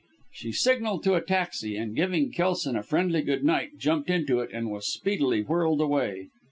[0.31, 4.49] She signalled to a taxi, and giving Kelson a friendly good night, jumped into it
[4.51, 6.29] and was speedily whirled away.